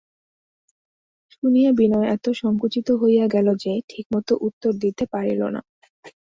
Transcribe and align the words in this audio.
শুনিয়া 1.33 1.71
বিনয় 1.79 2.07
এত 2.15 2.25
সংকুচিত 2.41 2.87
হইয়া 3.01 3.25
গেল 3.35 3.47
যে 3.63 3.73
ঠিকমত 3.89 4.29
উত্তর 4.47 4.71
দিতে 4.83 5.03
পারিল 5.13 5.41
না। 5.55 5.61